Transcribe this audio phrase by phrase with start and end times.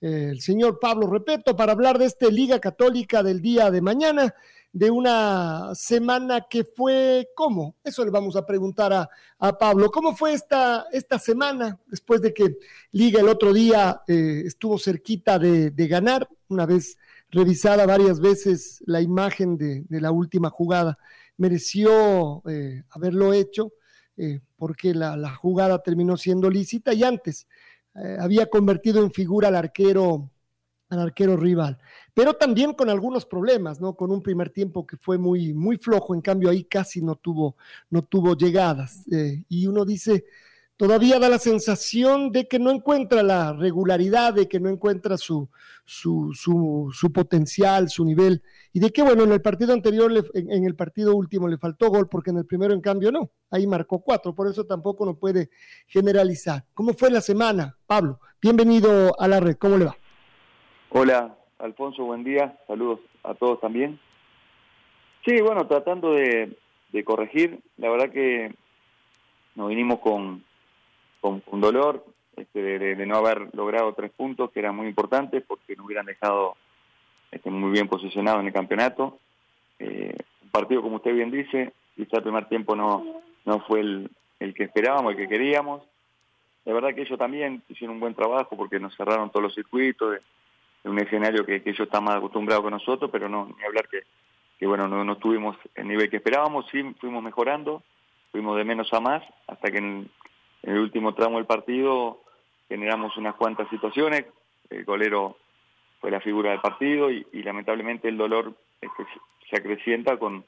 [0.00, 4.34] el señor Pablo Repeto para hablar de esta Liga Católica del día de mañana,
[4.72, 7.76] de una semana que fue, ¿cómo?
[7.84, 9.90] Eso le vamos a preguntar a, Pablo.
[9.90, 12.56] ¿Cómo fue esta, esta semana después de que
[12.92, 16.98] Liga el otro día eh, estuvo cerquita de, ganar, una vez
[17.30, 20.98] revisada varias veces la imagen de, la última jugada?
[21.36, 23.72] Mereció eh, haberlo hecho
[24.16, 27.46] eh, porque la, la jugada terminó siendo lícita y antes
[27.94, 30.30] eh, había convertido en figura al arquero,
[30.88, 31.78] al arquero rival.
[32.14, 33.94] Pero también con algunos problemas, ¿no?
[33.94, 37.56] Con un primer tiempo que fue muy, muy flojo, en cambio ahí casi no tuvo,
[37.90, 39.06] no tuvo llegadas.
[39.10, 40.24] Eh, y uno dice,
[40.76, 45.48] todavía da la sensación de que no encuentra la regularidad, de que no encuentra su,
[45.92, 50.76] su, su, potencial, su nivel, y de que, bueno, en el partido anterior, en, el
[50.76, 54.32] partido último le faltó gol, porque en el primero, en cambio, no, ahí marcó cuatro,
[54.32, 55.50] por eso tampoco no puede
[55.88, 56.62] generalizar.
[56.74, 58.20] ¿Cómo fue la semana, Pablo?
[58.40, 59.96] Bienvenido a la red, ¿cómo le va?
[60.90, 63.98] Hola, Alfonso, buen día, saludos a todos también.
[65.24, 66.56] Sí, bueno, tratando de,
[66.92, 68.54] de corregir, la verdad que
[69.56, 70.44] nos vinimos con
[71.20, 72.04] con, dolor
[72.40, 76.56] este, de, no haber logrado tres puntos, que eran muy importantes porque nos hubieran dejado
[77.30, 79.18] este, muy bien posicionado en el campeonato.
[79.78, 84.10] Eh, un partido, como usted bien dice, quizá el primer tiempo no, no fue el,
[84.38, 85.82] el que esperábamos, el que queríamos.
[86.64, 90.12] La verdad que ellos también hicieron un buen trabajo porque nos cerraron todos los circuitos
[90.12, 90.20] de,
[90.88, 94.00] un escenario que, ellos están más acostumbrados que nosotros, pero no, ni hablar que,
[94.58, 97.82] que bueno, no, no tuvimos el nivel que esperábamos, sí fuimos mejorando,
[98.32, 100.10] fuimos de menos a más, hasta que en
[100.62, 102.20] el último tramo del partido
[102.70, 104.24] generamos unas cuantas situaciones,
[104.70, 105.36] el golero
[106.00, 109.04] fue la figura del partido y, lamentablemente el dolor este,
[109.50, 110.46] se acrecienta con,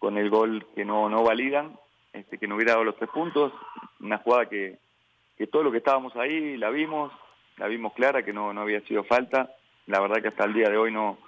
[0.00, 1.78] con el gol que no, no validan,
[2.12, 3.52] este, que no hubiera dado los tres puntos,
[4.00, 4.78] una jugada que,
[5.36, 7.12] que todo lo que estábamos ahí la vimos,
[7.58, 9.54] la vimos clara, que no, no había sido falta,
[9.86, 11.18] la verdad que hasta el día de hoy no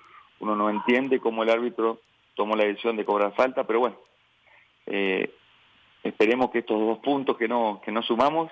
[0.41, 2.01] uno no entiende cómo el árbitro
[2.35, 3.97] tomó la decisión de cobrar falta, pero bueno,
[4.87, 5.31] eh,
[6.03, 8.51] Esperemos que estos dos puntos que no, que no sumamos,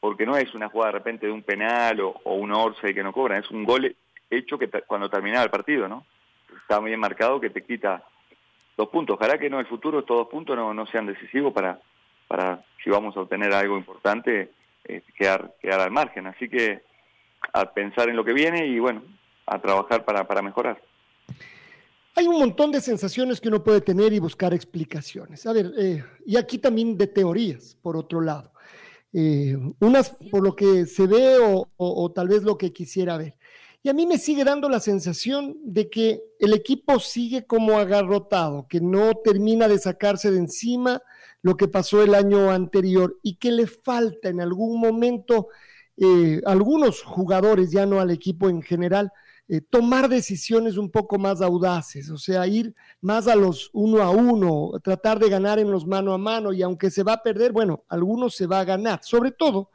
[0.00, 3.12] porque no es una jugada de repente de un penal o, un orce que no
[3.12, 3.94] cobran, es un gol
[4.30, 6.06] hecho que cuando terminaba el partido, ¿no?
[6.62, 8.02] Está muy bien marcado que te quita
[8.76, 9.16] dos puntos.
[9.18, 11.78] Ojalá que no el futuro estos dos puntos no, no sean decisivos para,
[12.26, 14.50] para si vamos a obtener algo importante,
[14.84, 16.26] eh, quedar, quedar al margen.
[16.26, 16.82] Así que
[17.52, 19.02] a pensar en lo que viene y bueno,
[19.46, 20.80] a trabajar para, para mejorar.
[22.16, 25.46] Hay un montón de sensaciones que uno puede tener y buscar explicaciones.
[25.46, 28.52] A ver, eh, y aquí también de teorías, por otro lado.
[29.12, 33.36] Eh, unas por lo que se ve o, tal vez lo que quisiera ver.
[33.82, 38.66] Y a mí me sigue dando la sensación de que el equipo sigue como agarrotado,
[38.68, 41.02] que no termina de sacarse de encima
[41.42, 45.48] lo que pasó el año anterior y que le falta en algún momento
[45.96, 49.10] eh, algunos jugadores, ya no al equipo en general,
[49.52, 54.10] eh, tomar decisiones un poco más audaces, o sea, ir más a los uno a
[54.10, 57.50] uno, tratar de ganar en los mano a mano y aunque se va a perder,
[57.50, 59.70] bueno, algunos se va a ganar, sobre todo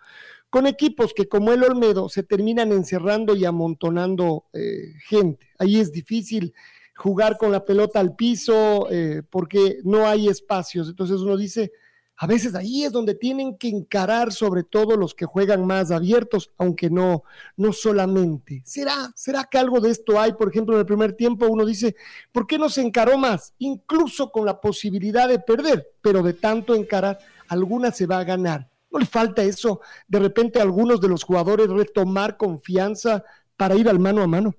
[0.49, 5.49] con equipos que como el Olmedo se terminan encerrando y amontonando eh, gente.
[5.59, 6.53] Ahí es difícil
[6.95, 10.87] jugar con la pelota al piso eh, porque no hay espacios.
[10.87, 11.73] Entonces uno dice,
[12.17, 16.51] a veces ahí es donde tienen que encarar sobre todo los que juegan más abiertos,
[16.57, 17.23] aunque no,
[17.57, 18.61] no solamente.
[18.63, 20.33] ¿Será, ¿Será que algo de esto hay?
[20.33, 21.95] Por ejemplo, en el primer tiempo uno dice,
[22.31, 23.53] ¿por qué no se encaró más?
[23.59, 27.19] Incluso con la posibilidad de perder, pero de tanto encarar,
[27.49, 28.69] alguna se va a ganar.
[28.89, 33.25] ¿No le falta eso de repente a algunos de los jugadores retomar confianza
[33.57, 34.53] para ir al mano a mano?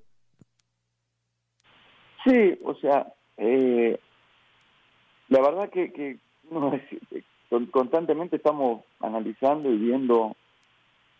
[2.23, 3.99] Sí, o sea, eh,
[5.29, 6.19] la verdad que, que
[6.51, 6.71] no,
[7.71, 10.35] constantemente estamos analizando y viendo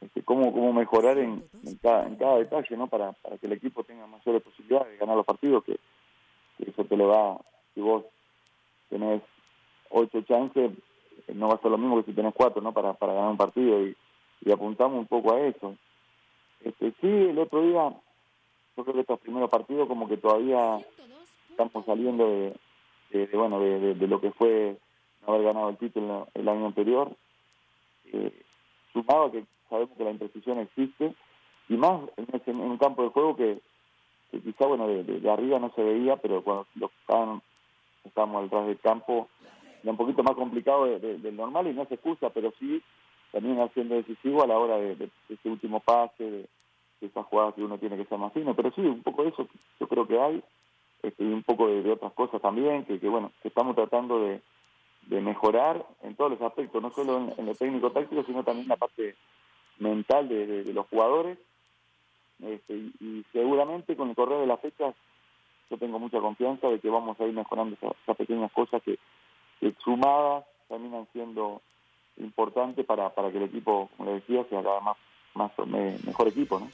[0.02, 1.44] este, cómo, cómo mejorar en,
[1.82, 2.88] cada, detalle, ¿no?
[2.88, 5.80] Para, para que el equipo tenga mayores posibilidades de ganar los partidos, que,
[6.60, 7.38] eso te lo da
[7.74, 8.04] si vos
[8.90, 9.22] tenés
[9.90, 10.72] ocho chances,
[11.34, 12.74] no va a ser lo mismo que si tenés cuatro, ¿no?
[12.74, 13.96] Para, para ganar un partido y,
[14.52, 15.76] apuntamos un poco a eso.
[16.64, 17.94] Este, sí, el otro día,
[18.78, 20.80] yo creo que estos primeros partidos como que todavía
[21.50, 22.30] estamos saliendo
[23.12, 24.78] de, bueno, de, lo que fue
[25.28, 27.16] haber ganado el título el año anterior.
[28.12, 28.32] Eh,
[28.94, 31.14] sumado que sabemos que la imprecisión existe,
[31.70, 33.60] y más en, un campo de juego que,
[34.32, 37.42] quizá, bueno, de, arriba no se veía, pero cuando los estaban,
[38.06, 39.28] estábamos del campo,
[39.84, 42.82] era un poquito más complicado del normal y no se excusa, pero sí
[43.32, 46.50] también haciendo decisivo a la hora de, ese último pase, de,
[47.02, 49.48] esas jugadas que uno tiene que ser más fino, pero sí, un poco de eso
[49.80, 50.44] yo creo que hay,
[51.04, 54.42] este, y un poco de, otras cosas también, que, que bueno, que estamos tratando de,
[55.10, 59.16] mejorar en todos los aspectos, no solo en, lo técnico-táctico, sino también en la parte
[59.80, 61.38] mental de, los jugadores.
[62.42, 64.94] Este, y, seguramente con el correo de las fechas
[65.72, 69.00] yo tengo mucha confianza de que vamos a ir mejorando esas, pequeñas cosas que,
[69.84, 71.62] sumadas terminan siendo
[72.18, 74.98] importantes para, para que el equipo, como le decía, sea cada más,
[75.34, 75.52] más
[76.06, 76.60] mejor equipo.
[76.60, 76.70] ¿no?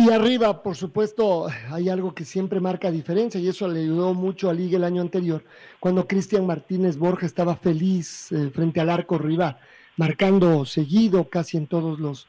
[0.00, 4.48] Y arriba, por supuesto, hay algo que siempre marca diferencia y eso le ayudó mucho
[4.48, 5.44] a Liga el año anterior,
[5.80, 9.58] cuando Cristian Martínez Borja estaba feliz eh, frente al arco rival
[9.98, 12.26] marcando seguido casi en todos los,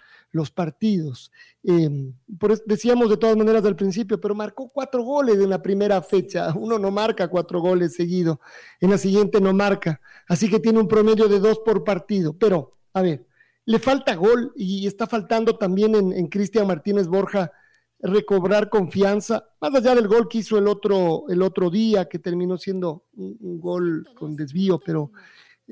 [0.51, 1.31] partidos.
[1.63, 6.01] Em, por decíamos de todas maneras al principio, pero marcó cuatro goles en la primera
[6.01, 6.51] fecha.
[6.55, 8.41] Uno no marca cuatro goles seguido,
[8.81, 10.01] en la siguiente no marca.
[10.27, 12.33] Así que tiene un promedio de dos por partido.
[12.37, 13.25] Pero, a ver,
[13.69, 17.51] le falta gol y está faltando también en, Cristian Martínez Borja
[17.99, 22.57] recobrar confianza, más allá del gol que hizo el otro, el otro día, que terminó
[22.57, 25.11] siendo un gol con desvío, pero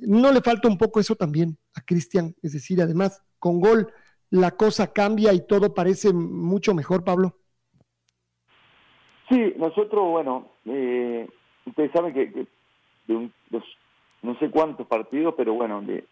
[0.01, 2.35] ¿No le falta un poco eso también a Cristian?
[2.43, 3.91] Es decir, además, con gol
[4.29, 7.35] la cosa cambia y todo parece mucho mejor, Pablo.
[9.29, 11.27] Sí, nosotros, bueno, eh,
[11.65, 12.47] ustedes saben que,
[13.07, 13.31] de
[14.21, 16.05] no sé cuántos partidos, pero bueno, de,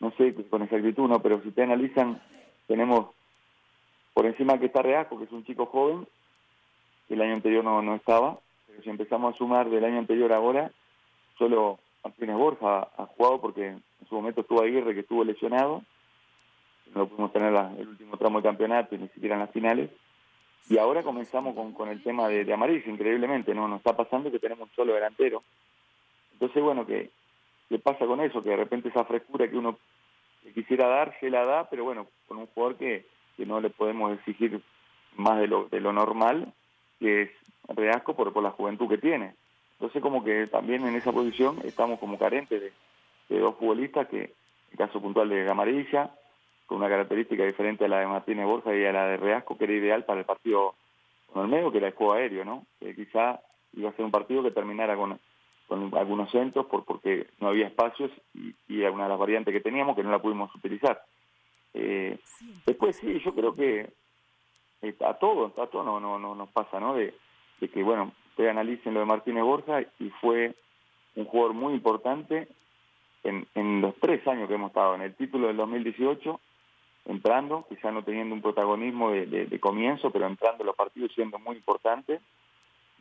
[0.00, 2.20] no sé con exactitud, no, pero si te analizan,
[2.66, 3.08] tenemos
[4.14, 6.06] por encima que está Reasco, que es un chico joven,
[7.08, 10.70] el año anterior no, no estaba, pero si empezamos a sumar del año anterior ahora,
[11.36, 15.82] solo Martínez Borja ha jugado porque en su momento estuvo Aguirre que estuvo lesionado,
[16.94, 19.90] no pudimos tener el último tramo de campeonato y ni siquiera en las finales.
[20.70, 23.68] Y ahora comenzamos con, con el tema de, de Amarillo, increíblemente, ¿no?
[23.68, 25.42] Nos está pasando que tenemos un solo delantero.
[26.32, 27.10] Entonces, bueno, ¿qué,
[27.68, 28.42] ¿qué pasa con eso?
[28.42, 29.78] Que de repente esa frescura que uno
[30.54, 33.06] quisiera dar, se la da, pero bueno, con un jugador que,
[33.36, 34.60] que no le podemos exigir
[35.16, 36.52] más de lo, de lo normal,
[36.98, 37.30] que es
[37.68, 39.34] Reasco por, por la juventud que tiene.
[39.72, 42.72] Entonces como que también en esa posición estamos como carentes
[43.28, 44.32] de, dos futbolistas que,
[44.72, 46.10] el caso puntual de Gamarilla,
[46.66, 49.64] con una característica diferente a la de Martínez Borja y a la de Reasco, que
[49.64, 50.74] era ideal para el partido
[51.32, 52.66] con el medio, que era el juego aéreo, ¿no?
[52.80, 53.40] Que quizá
[53.74, 55.18] iba a ser un partido que terminara con,
[55.68, 59.60] con algunos centros por, porque no había espacios y, y, una de las variantes que
[59.60, 61.00] teníamos que no la pudimos utilizar.
[61.74, 62.18] Eh,
[62.66, 63.90] después sí, yo creo que
[64.82, 66.94] eh, a todos, a todos no, no, no nos pasa, ¿no?
[66.94, 67.14] De,
[67.60, 70.54] de que, bueno, ustedes analicen lo de Martínez Borja y fue
[71.16, 72.48] un jugador muy importante
[73.24, 76.40] en, los tres años que hemos estado, en el título del 2018,
[77.06, 81.56] entrando, quizá no teniendo un protagonismo de, comienzo, pero entrando en los partidos siendo muy
[81.56, 82.20] importante.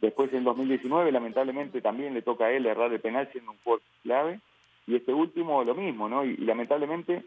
[0.01, 3.81] Después en 2019, lamentablemente, también le toca a él errar el penal siendo un jugador
[4.03, 4.39] clave.
[4.85, 6.23] Y este último lo mismo, ¿no?
[6.23, 7.23] Y, lamentablemente,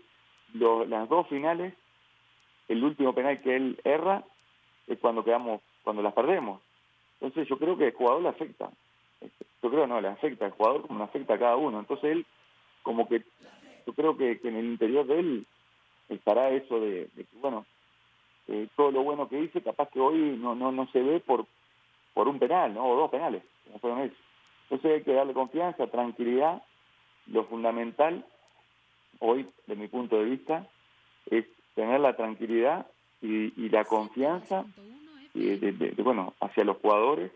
[0.55, 1.75] las dos finales,
[2.69, 4.25] el último penal que él erra
[4.87, 6.61] es cuando quedamos, cuando las perdemos.
[7.21, 8.71] Entonces yo creo que el jugador le afecta.
[9.63, 11.81] Yo creo no, le afecta al jugador como le afecta a cada uno.
[11.81, 12.27] Entonces él,
[12.83, 13.23] como que,
[13.87, 15.47] yo creo que, en el interior de él
[16.09, 17.67] estará eso de, que, bueno,
[18.75, 21.47] todo lo bueno que hice, capaz que hoy no no no se ve por
[22.15, 22.87] por un penal, ¿no?
[22.87, 24.17] O dos penales, como fueron eso.
[24.65, 26.63] Entonces hay que darle confianza, tranquilidad.
[27.27, 28.25] Lo fundamental,
[29.19, 30.67] hoy, de mi punto de vista,
[31.31, 32.87] es tener la tranquilidad
[33.21, 34.65] y, y la confianza
[35.35, 37.31] de, bueno, hacia los jugadores,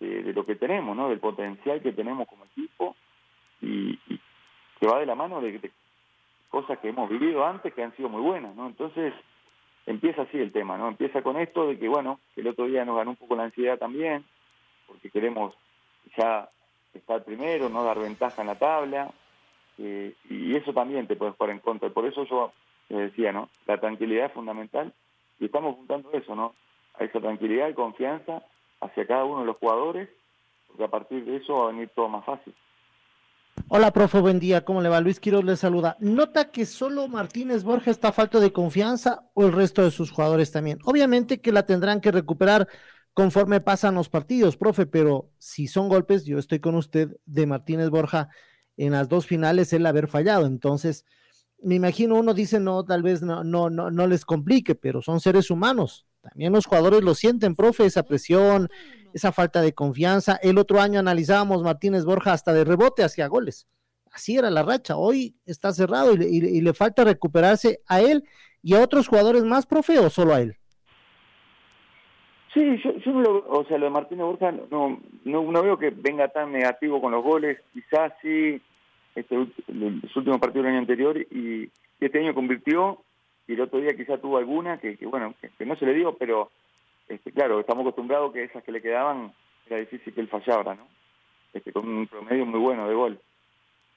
[0.00, 1.08] de, lo que tenemos, ¿no?
[1.08, 2.96] Del potencial que tenemos como equipo
[3.60, 3.98] y,
[4.80, 5.70] que va de la mano de,
[6.48, 8.66] cosas que hemos vivido antes que han sido muy buenas, ¿no?
[8.66, 9.14] Entonces
[9.86, 10.88] empieza así el tema, ¿no?
[10.88, 13.78] Empieza con esto de que, bueno, el otro día nos ganó un poco la ansiedad
[13.78, 14.24] también,
[14.86, 15.54] porque queremos
[16.16, 16.48] ya
[16.92, 19.10] estar primero, no dar ventaja en la tabla,
[19.78, 21.88] eh, y eso también te puede jugar en contra.
[21.90, 22.52] Por eso yo
[22.88, 23.48] les decía, ¿no?
[23.66, 24.92] La tranquilidad es fundamental
[25.40, 26.54] y estamos juntando eso, ¿no?
[26.98, 28.42] a esa tranquilidad y confianza
[28.80, 30.08] hacia cada uno de los jugadores,
[30.68, 32.54] porque a partir de eso va a venir todo más fácil.
[33.68, 34.64] Hola, profe, buen día.
[34.64, 35.00] ¿Cómo le va?
[35.00, 35.96] Luis Quiroz le saluda.
[35.98, 40.52] ¿Nota que solo Martínez Borja está falta de confianza o el resto de sus jugadores
[40.52, 40.78] también?
[40.84, 42.68] Obviamente que la tendrán que recuperar
[43.14, 47.88] conforme pasan los partidos, profe, pero si son golpes, yo estoy con usted de Martínez
[47.88, 48.28] Borja
[48.76, 50.46] en las dos finales el haber fallado.
[50.46, 51.06] Entonces,
[51.62, 55.20] me imagino uno dice, no, tal vez no, no, no, no les complique, pero son
[55.20, 56.06] seres humanos.
[56.24, 58.68] También los jugadores lo sienten, profe, esa presión,
[59.12, 60.38] esa falta de confianza.
[60.42, 63.68] El otro año analizábamos Martínez Borja hasta de rebote hacia goles.
[64.10, 64.96] Así era la racha.
[64.96, 68.24] Hoy está cerrado y, le falta recuperarse a él
[68.62, 70.56] y a otros jugadores más, profe, o solo a él.
[72.54, 75.76] Sí, yo, yo no lo, o sea, lo de Martínez Borja no, no, no veo
[75.76, 77.58] que venga tan negativo con los goles.
[77.72, 78.62] Quizás sí,
[79.14, 83.02] este, el, último partido del año anterior y, este año convirtió
[83.46, 86.50] y el otro día quizá tuvo alguna que, bueno, que, no se le dio, pero
[87.08, 89.32] este, claro, estamos acostumbrados que esas que le quedaban
[89.66, 90.86] era difícil que él fallara, ¿no?
[91.52, 93.20] Este, con un promedio muy bueno de gol.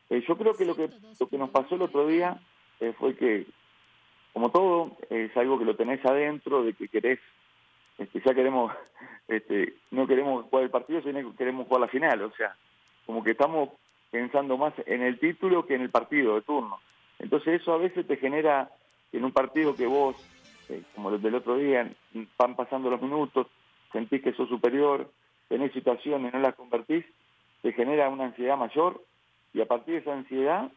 [0.10, 0.90] Eh, yo creo que lo que
[1.20, 2.40] lo que nos pasó el otro día
[2.80, 3.46] eh, fue que,
[4.34, 7.20] como todo, es algo que lo tenés adentro, de que querés,
[7.98, 8.72] este, ya queremos,
[9.28, 12.56] este, no queremos jugar el partido, sino que queremos jugar la final, o sea,
[13.06, 13.70] como que estamos
[14.12, 16.80] pensando más en el título que en el partido de turno.
[17.20, 18.70] Entonces eso a veces te genera
[19.12, 20.16] en un partido que vos,
[20.70, 21.90] eh, como el del otro día,
[22.38, 23.48] van pasando los minutos,
[23.92, 25.10] sentís que sos superior,
[25.48, 27.06] tenés situaciones, no las convertís,
[27.62, 29.02] te genera una ansiedad mayor
[29.54, 30.72] y a partir de esa ansiedad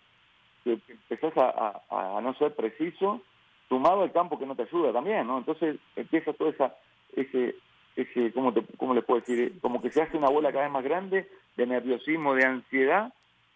[0.64, 3.20] que, empezás a, no ser preciso,
[3.68, 5.38] sumado al campo que no te ayuda también, ¿no?
[5.38, 6.74] Entonces empieza todo esa,
[7.14, 7.56] ese,
[7.96, 9.58] ese ¿cómo, te, ¿cómo le puedo decir?
[9.60, 13.12] Como que se hace una bola cada vez más grande de nerviosismo, de ansiedad,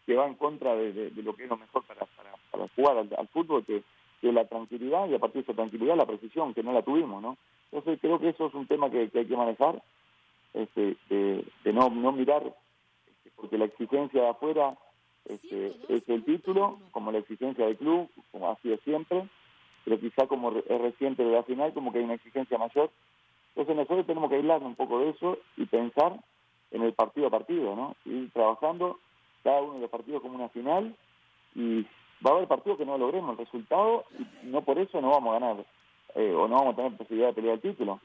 [0.06, 2.06] que va en contra de, lo que es lo mejor para,
[2.50, 3.82] para, jugar al, fútbol, que,
[4.24, 7.22] que, la tranquilidad y a partir de esa tranquilidad la precisión, que no la tuvimos,
[7.22, 7.36] ¿no?
[7.70, 9.82] Entonces creo que eso es un tema que, hay que manejar,
[10.54, 14.76] este, de, no, no mirar, este, porque la exigencia de afuera
[15.26, 19.28] este, es el título, como la exigencia del club, como ha sido siempre,
[19.84, 22.90] pero quizá como es reciente de la final, como que hay una exigencia mayor.
[23.50, 26.18] Entonces nosotros tenemos que aislar un poco de eso y pensar
[26.70, 27.94] en el partido a partido, ¿no?
[28.04, 28.98] Ir trabajando
[29.42, 30.96] cada uno de los partidos como una final
[31.54, 31.86] y
[32.25, 35.37] va a haber partidos que no logremos el resultado y no por eso no vamos
[35.37, 35.64] a ganar
[36.14, 38.00] eh, o no vamos a tener posibilidad de pelear el título.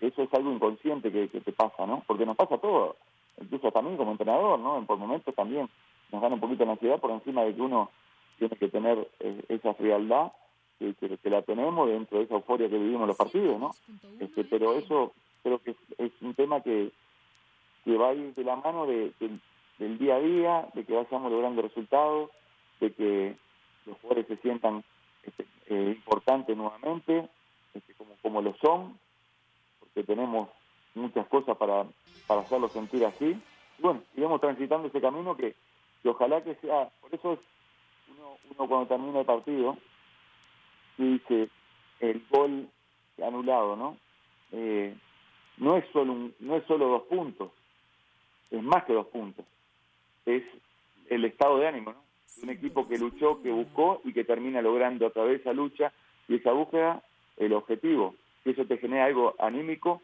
[0.00, 2.02] Eso es algo inconsciente que, te pasa, ¿no?
[2.06, 2.96] Porque nos pasa todo,
[3.40, 4.84] incluso también como entrenador, ¿no?
[4.84, 5.68] Por momentos también
[6.10, 7.90] nos gana un poquito la ansiedad por encima de que uno
[8.38, 10.32] tiene que tener eh, esa frialdad
[10.78, 13.70] que, la tenemos dentro de esa euforia que vivimos los partidos, ¿no?
[14.18, 15.12] Este, pero eso
[15.44, 16.90] creo que es, un tema que,
[17.84, 19.12] que va a ir de la mano de,
[19.78, 22.30] del día a día, de que vayamos logrando resultados,
[22.80, 23.36] de que
[23.86, 24.84] los jugadores se sientan
[25.22, 27.28] este, eh, importantes nuevamente,
[27.74, 28.98] este, como, como lo son,
[29.80, 30.48] porque tenemos
[30.94, 31.86] muchas cosas para,
[32.26, 33.36] para hacerlos sentir así.
[33.78, 35.54] Y bueno, iremos transitando ese camino que,
[36.04, 37.38] ojalá que sea, por eso
[38.50, 39.76] uno, cuando termina el partido,
[40.98, 41.48] dice
[42.00, 42.68] el gol
[43.22, 43.96] anulado, ¿no?
[44.52, 44.94] Eh,
[45.58, 47.50] no es solo un, no es solo dos puntos,
[48.50, 49.46] es más que dos puntos
[50.26, 50.42] es
[51.08, 52.02] el estado de ánimo, ¿no?
[52.42, 55.92] Un equipo que luchó, que buscó y que termina logrando a través de esa lucha
[56.28, 57.02] y esa búsqueda
[57.36, 58.14] el objetivo.
[58.44, 60.02] Y eso te genera algo anímico,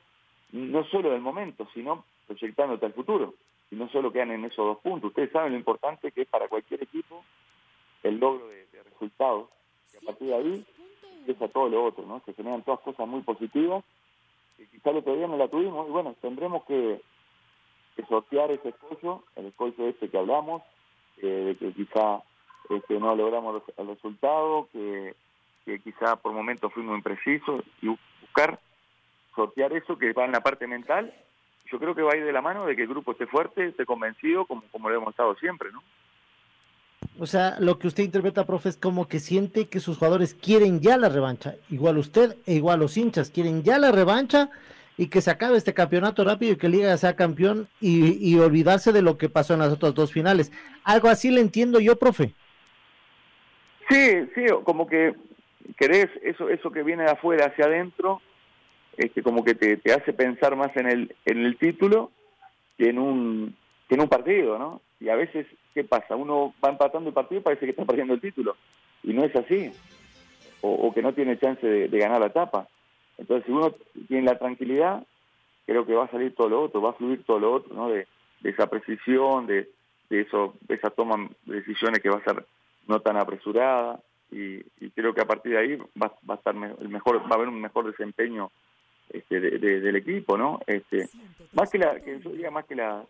[0.52, 3.35] no solo del momento, sino proyectándote al futuro.
[3.70, 5.08] Y no solo quedan en esos dos puntos.
[5.08, 7.25] Ustedes saben lo importante que es para cualquier equipo
[8.02, 9.49] el logro de, resultados.
[9.92, 10.66] Y a partir de ahí
[11.20, 12.23] empieza todo lo otro, ¿no?
[12.25, 13.85] Se generan todas cosas muy positivas.
[14.58, 15.88] Y quizá el otro día no la tuvimos.
[15.88, 17.00] Y bueno, tendremos que
[17.99, 20.62] que sortear ese escollo, el escollo este que hablamos,
[21.26, 22.22] de que quizá
[22.70, 25.14] este, no logramos el resultado, que,
[25.84, 27.88] quizá por momentos fuimos imprecisos y
[28.22, 28.58] buscar
[29.34, 31.12] sortear eso que va en la parte mental.
[31.70, 33.66] Yo creo que va a ir de la mano de que el grupo esté fuerte,
[33.66, 35.82] esté convencido, como, como lo hemos estado siempre, ¿no?
[37.18, 40.80] O sea, lo que usted interpreta, profe, es como que siente que sus jugadores quieren
[40.80, 41.56] ya la revancha.
[41.68, 44.50] Igual usted e igual los hinchas quieren ya la revancha
[44.99, 49.00] y que se acabe este campeonato rápido y que Liga sea campeón y, olvidarse de
[49.00, 50.52] lo que pasó en las otras dos finales.
[50.83, 52.35] Algo así le entiendo yo, profe.
[53.88, 55.14] Sí, sí, como que
[55.78, 58.21] querés eso, eso que viene de afuera hacia adentro,
[58.97, 62.11] este, como que te, hace pensar más en el, en el título
[62.76, 63.57] que en un,
[63.88, 64.83] que en un partido, ¿no?
[64.99, 66.17] Y a veces, ¿qué pasa?
[66.17, 68.57] Uno va empatando el partido y parece que está perdiendo el título.
[69.05, 69.71] Y no es así.
[70.61, 72.69] O, que no tiene chance de ganar la etapa.
[73.18, 73.75] Entonces, si uno
[74.06, 75.04] tiene la tranquilidad,
[75.66, 77.90] creo que va a salir todo lo otro, va a fluir todo lo otro, ¿no?
[77.90, 78.06] De,
[78.44, 79.68] esa precisión, de,
[80.08, 82.46] eso, de esa toma de decisiones que va a ser
[82.87, 84.60] no tan apresurada, y,
[84.94, 87.60] creo que a partir de ahí va, a estar el mejor, va a haber un
[87.60, 88.50] mejor desempeño
[89.10, 90.60] este, del equipo, ¿no?
[90.66, 91.08] Este,
[91.52, 93.04] más que la, que yo diría más que la,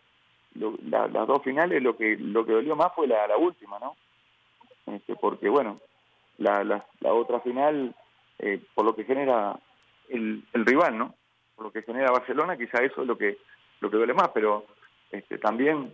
[0.54, 3.96] las dos finales, lo que lo que dolió más fue la, última, ¿no?
[4.86, 5.80] Este, porque bueno,
[6.38, 7.94] la, la, la otra final,
[8.38, 9.58] eh, por lo que genera
[10.10, 11.14] el, rival, ¿no?
[11.54, 13.38] Por lo que genera Barcelona, quizá eso es lo que
[13.80, 14.66] lo que duele más, pero
[15.10, 15.92] este, también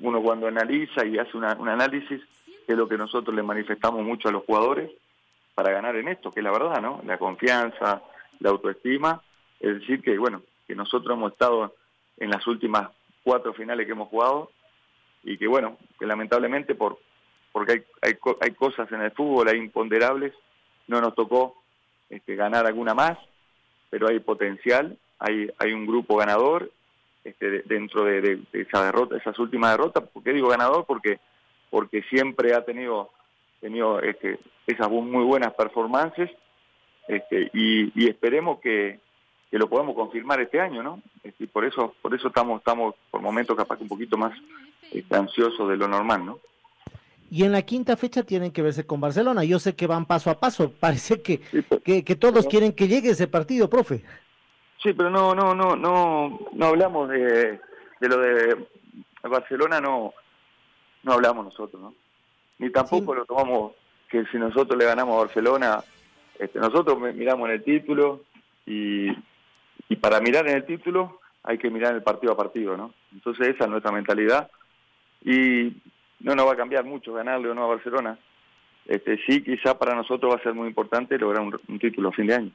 [0.00, 2.20] uno cuando analiza y hace una, un análisis,
[2.66, 4.90] es lo que nosotros le manifestamos mucho a los jugadores
[5.54, 7.00] para ganar en esto, que es la verdad, ¿no?
[7.04, 8.02] La confianza,
[8.40, 9.22] la autoestima,
[9.60, 11.74] es decir que, bueno, que nosotros hemos estado
[12.16, 12.90] en las últimas
[13.22, 14.50] cuatro finales que hemos jugado
[15.22, 16.98] y que, bueno, que lamentablemente por
[17.52, 20.32] porque hay, hay, hay cosas en el fútbol, hay imponderables,
[20.86, 21.56] no nos tocó
[22.08, 23.18] este, ganar alguna más,
[23.90, 26.70] pero hay potencial, hay, hay un grupo ganador
[27.24, 30.08] este, dentro de, esa derrota, esas últimas derrotas.
[30.08, 30.86] ¿Por qué digo ganador?
[30.86, 31.18] Porque,
[31.68, 33.10] porque siempre ha tenido,
[33.60, 36.30] tenido este, esas muy buenas performances
[37.08, 39.00] este, y, esperemos que,
[39.50, 41.02] que, lo podamos confirmar este año, ¿no?
[41.24, 44.32] Este, por eso, por eso estamos, estamos por momentos capaz un poquito más
[44.92, 46.38] este, ansiosos de lo normal, ¿no?
[47.30, 49.44] Y en la quinta fecha tienen que verse con Barcelona.
[49.44, 50.72] Yo sé que van paso a paso.
[50.80, 51.40] Parece que,
[51.84, 54.02] que, todos quieren que llegue ese partido, profe.
[54.82, 57.60] Sí, pero no, no, no, no, no hablamos de,
[58.00, 58.66] de lo de
[59.22, 60.14] Barcelona, no,
[61.02, 61.94] no hablamos nosotros, ¿no?
[62.58, 63.72] Ni tampoco lo tomamos
[64.08, 65.84] que si nosotros le ganamos a Barcelona,
[66.38, 68.22] este, nosotros miramos en el título
[68.66, 69.08] y,
[69.88, 72.92] y para mirar en el título hay que mirar el partido a partido, ¿no?
[73.12, 74.50] Entonces esa es nuestra mentalidad
[75.22, 75.74] y
[76.20, 78.18] no nos va a cambiar mucho ganarle o no a Barcelona.
[78.86, 82.26] Este, sí, quizá para nosotros va a ser muy importante lograr un, título a fin
[82.26, 82.50] de año.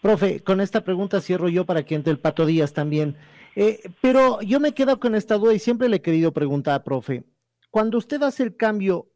[0.00, 3.16] Profe, con esta pregunta cierro yo para que entre el Pato Díaz también.
[3.56, 7.24] Eh, pero yo me quedo con esta duda y siempre le he querido preguntar, profe,
[7.70, 9.08] cuando usted hace el cambio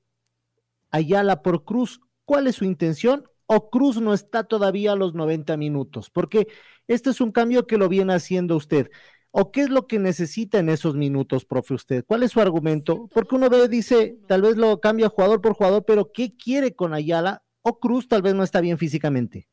[0.91, 3.25] Ayala por Cruz, ¿cuál es su intención?
[3.47, 6.09] ¿O Cruz no está todavía a los 90 minutos?
[6.09, 6.47] Porque
[6.87, 8.91] este es un cambio que lo viene haciendo usted.
[9.37, 12.05] ¿O qué es lo que necesita en esos minutos, profe, usted?
[12.07, 13.09] ¿Cuál es su argumento?
[13.13, 16.95] Porque uno ve, dice, tal vez lo cambia jugador por jugador, pero ¿qué quiere con
[16.95, 17.43] Ayala?
[17.63, 19.49] ¿O Cruz tal vez no está bien físicamente?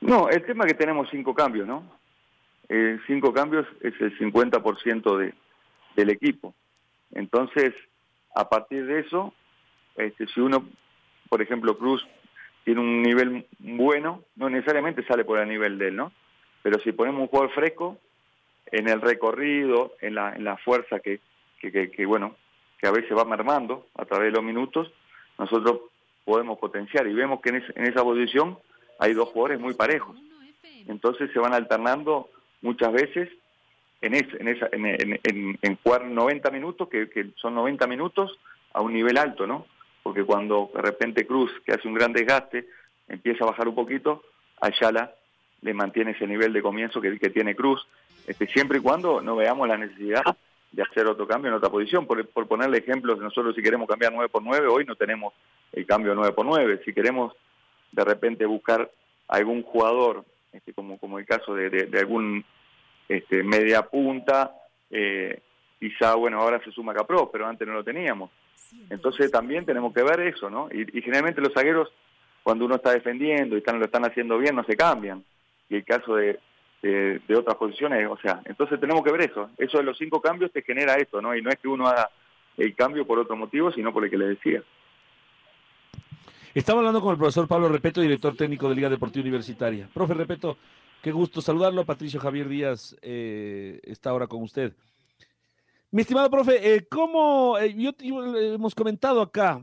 [0.00, 1.84] No, el tema es que tenemos cinco cambios, ¿no?
[2.68, 5.34] Eh, cinco cambios es el 50% de,
[5.94, 6.52] del equipo.
[7.12, 7.74] Entonces,
[8.34, 9.32] a partir de eso,
[9.94, 10.68] este, si uno,
[11.28, 12.04] por ejemplo, Cruz
[12.64, 16.10] tiene un nivel bueno, no necesariamente sale por el nivel de él, ¿no?
[16.64, 18.00] Pero si ponemos un jugador fresco,
[18.74, 21.20] en el recorrido, en la, en la fuerza que,
[21.60, 22.36] que, bueno,
[22.78, 24.90] que a veces va mermando a través de los minutos,
[25.38, 25.82] nosotros
[26.24, 28.58] podemos potenciar y vemos que en, en esa posición
[28.98, 30.16] hay dos jugadores muy parejos.
[30.88, 32.28] Entonces se van alternando
[32.62, 33.30] muchas veces
[34.00, 38.38] en, en, esa, en, en, en, jugar 90 minutos, que, que, son 90 minutos
[38.72, 39.66] a un nivel alto, ¿no?
[40.02, 42.66] Porque cuando de repente Cruz, que hace un gran desgaste,
[43.08, 44.24] empieza a bajar un poquito,
[44.60, 45.14] Ayala
[45.62, 47.86] le mantiene ese nivel de comienzo que, que tiene Cruz
[48.26, 50.22] este, siempre y cuando no veamos la necesidad
[50.72, 52.06] de hacer otro cambio en otra posición.
[52.06, 55.32] Por, por ponerle ejemplos, nosotros si queremos cambiar 9 por 9, hoy no tenemos
[55.72, 56.82] el cambio 9 por 9.
[56.84, 57.32] Si queremos
[57.92, 58.90] de repente buscar
[59.28, 62.44] algún jugador, este, como, como el caso de, de, algún
[63.08, 64.52] este, media punta,
[64.90, 65.40] eh,
[65.78, 68.30] quizá, bueno, ahora se suma Capro, pero antes no lo teníamos.
[68.90, 70.68] Entonces también tenemos que ver eso, ¿no?
[70.72, 71.92] Y, generalmente los zagueros,
[72.42, 75.24] cuando uno está defendiendo y están, lo están haciendo bien, no se cambian.
[75.68, 76.40] Y el caso de,
[76.84, 80.52] de, otras posiciones, o sea, entonces tenemos que ver eso, eso de los cinco cambios
[80.52, 81.34] te genera eso, ¿no?
[81.34, 82.10] Y no es que uno haga
[82.56, 84.62] el cambio por otro motivo, sino por el que le decía.
[86.54, 89.88] Estamos hablando con el profesor Pablo Repeto, director técnico de Liga Deportiva Universitaria.
[89.92, 90.56] Profe Repeto,
[91.02, 91.84] qué gusto saludarlo.
[91.84, 94.72] Patricio Javier Díaz eh, está ahora con usted.
[95.90, 97.74] Mi estimado profe, eh, ¿cómo, eh,
[98.54, 99.60] hemos comentado acá,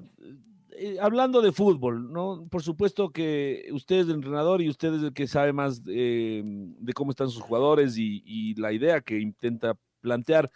[0.73, 2.47] eh, hablando de fútbol, ¿no?
[2.49, 6.41] Por supuesto que usted es el entrenador y usted es el que sabe más eh,
[6.43, 10.49] de cómo están sus jugadores y, la idea que intenta plantear.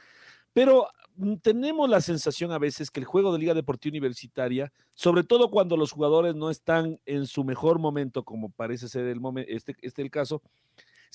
[0.54, 5.24] Pero mm, tenemos la sensación a veces que el juego de Liga Deportiva Universitaria, sobre
[5.24, 9.52] todo cuando los jugadores no están en su mejor momento, como parece ser el momento,
[9.52, 10.42] este, este el caso,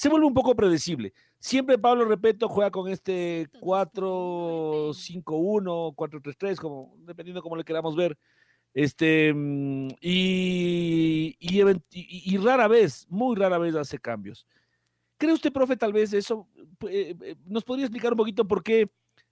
[0.01, 1.13] se vuelve un poco predecible.
[1.39, 8.17] Siempre Pablo Repeto juega con este 4-5-1, 4-3-3, como, dependiendo cómo le queramos ver.
[8.73, 14.47] Este, mm, y, y, rara vez, muy rara vez hace cambios.
[15.17, 16.49] ¿Cree usted, profe, tal vez eso?
[16.89, 18.89] Eh, eh, ¿Nos podría explicar un poquito por qué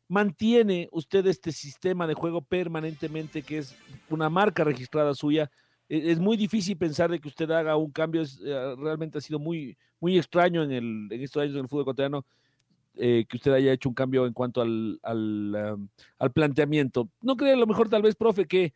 [0.08, 3.76] mantiene usted este sistema de juego permanentemente, que es
[4.10, 5.50] una marca registrada suya?
[5.88, 9.38] E, es muy difícil pensar de que usted haga un cambio, eh, realmente ha sido
[9.38, 12.26] muy, muy extraño en, estos años en el fútbol ecuatoriano
[12.94, 15.78] que usted haya hecho un cambio en cuanto al, al,
[16.18, 17.08] al planteamiento.
[17.22, 18.72] ¿No cree a lo mejor tal vez, profe, que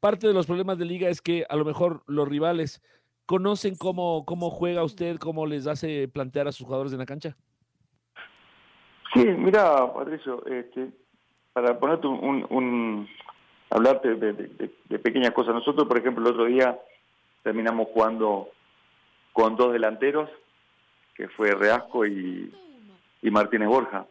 [0.00, 2.82] parte de los problemas de liga es que a lo mejor los rivales
[3.26, 7.36] conocen cómo, cómo juega usted, cómo les hace plantear a sus jugadores en la cancha.
[9.14, 10.88] Sí, mira, Patricio, este,
[11.52, 13.08] para ponerte un, un
[13.70, 15.54] hablarte de, pequeñas cosas.
[15.54, 16.78] Nosotros, por ejemplo, el otro día
[17.42, 18.48] terminamos jugando
[19.32, 20.28] con dos delanteros,
[21.14, 22.52] que fue Reasco y,
[23.22, 24.06] y Martínez Borja.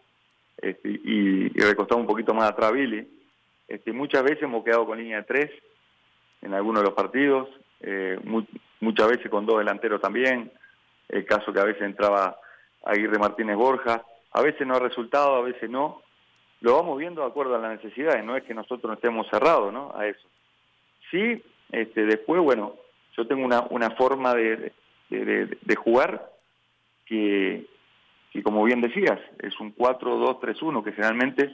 [0.62, 3.08] este, y, y recostado un poquito más atrás Billy.
[3.68, 5.52] Este, muchas veces hemos quedado con línea de tres
[6.42, 7.50] en algunos de los partidos,
[7.82, 8.20] eh,
[8.80, 10.52] muchas veces con dos delanteros también,
[11.08, 12.38] el caso que a veces entraba
[12.84, 16.02] Aguirre Martínez Borja, a veces no ha resultado, a veces no,
[16.62, 19.74] lo vamos viendo de acuerdo a las necesidades, no es que nosotros no estemos cerrados
[19.74, 19.94] ¿no?
[19.96, 20.28] a eso.
[21.10, 22.76] Sí, este, después, bueno,
[23.16, 24.72] yo tengo una, una forma de,
[25.10, 26.32] de, jugar
[27.06, 27.66] que,
[28.32, 31.54] que, como bien decías, es un 4-2-3-1, que generalmente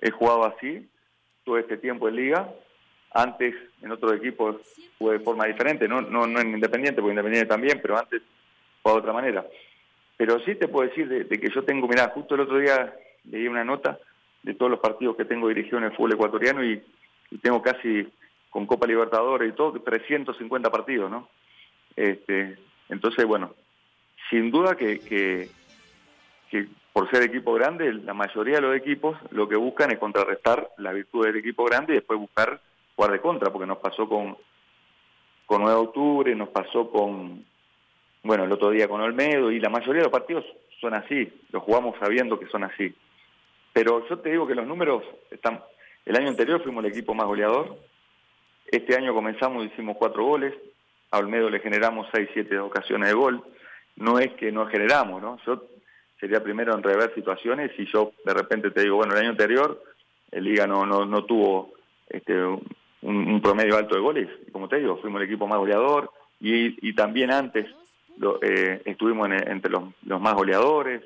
[0.00, 0.88] he jugado así
[1.44, 2.52] todo este tiempo en liga.
[3.12, 4.56] Antes en otros equipos
[4.98, 8.22] jugué de forma diferente, no, no, no en Independiente, porque Independiente también, pero antes
[8.82, 9.46] jugaba de otra manera.
[10.16, 12.92] Pero sí te puedo decir de, que yo tengo, mirá, justo el otro día
[13.30, 13.98] leí una nota
[14.42, 16.82] de todos los partidos que tengo dirigido en el fútbol ecuatoriano y,
[17.42, 18.08] tengo casi
[18.48, 21.28] con Copa Libertadores y todo, 350 partidos, ¿no?
[21.94, 22.56] Este,
[22.88, 23.54] entonces, bueno,
[24.30, 25.50] sin duda que, que,
[26.92, 30.92] por ser equipo grande, la mayoría de los equipos lo que buscan es contrarrestar la
[30.92, 32.60] virtud del equipo grande y después buscar
[32.98, 34.36] jugar de contra, porque nos pasó con,
[35.46, 37.44] con 9 de octubre, nos pasó con,
[38.24, 40.44] bueno, el otro día con Olmedo, y la mayoría de los partidos
[40.80, 42.92] son así, los jugamos sabiendo que son así.
[43.72, 45.62] Pero yo te digo que los números están...
[46.04, 47.78] El año anterior fuimos el equipo más goleador,
[48.66, 50.52] este año comenzamos y hicimos cuatro goles,
[51.12, 53.44] a Olmedo le generamos seis, siete ocasiones de gol,
[53.94, 55.38] no es que no generamos, ¿no?
[55.46, 55.62] Yo
[56.18, 59.80] sería primero en rever situaciones y yo de repente te digo, bueno, el año anterior
[60.32, 61.74] el Liga no, no, no tuvo
[62.08, 62.34] este,
[63.02, 67.32] un, promedio alto de goles, como te digo, fuimos el equipo más goleador y, también
[67.32, 67.66] antes
[68.42, 71.02] eh, estuvimos entre los, más goleadores.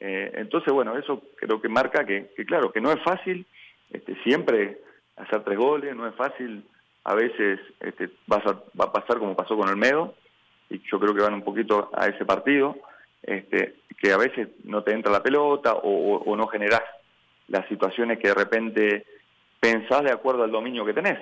[0.00, 3.46] Eh, entonces, bueno, eso creo que marca que, claro, que no es fácil
[3.90, 4.80] este, siempre
[5.16, 6.64] hacer tres goles, no es fácil,
[7.04, 10.14] a veces este, vas a, va a pasar como pasó con Olmedo,
[10.70, 12.76] y yo creo que van un poquito a ese partido,
[13.22, 16.82] este, que a veces no te entra la pelota o, no generás
[17.48, 19.06] las situaciones que de repente
[19.60, 21.18] pensás de acuerdo al dominio que tenés.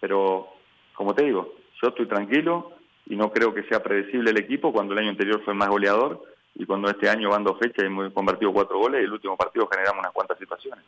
[0.00, 0.48] Pero,
[0.94, 2.74] como te digo, yo estoy tranquilo,
[3.06, 6.22] y no creo que sea predecible el equipo cuando el año anterior fue más goleador
[6.54, 9.36] y cuando este año van dos fechas y hemos convertido cuatro goles y el último
[9.36, 10.84] partido generamos unas cuantas situaciones.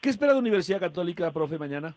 [0.00, 1.94] ¿Qué espera de Universidad Católica, profe, mañana?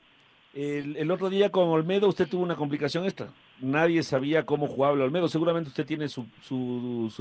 [0.54, 3.28] El, otro día con Olmedo usted tuvo una complicación extra.
[3.60, 5.28] Nadie sabía cómo jugaba Olmedo.
[5.28, 6.26] Seguramente usted tiene su,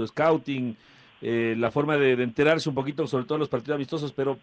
[0.07, 0.77] scouting,
[1.21, 4.39] eh, la forma de, enterarse un poquito sobre todos los partidos amistosos, pero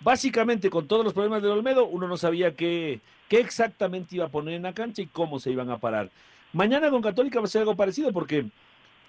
[0.00, 4.30] básicamente con todos los problemas del Olmedo, uno no sabía qué, qué exactamente iba a
[4.30, 6.10] poner en la cancha y cómo se iban a parar.
[6.52, 8.46] Mañana con Católica va a ser algo parecido porque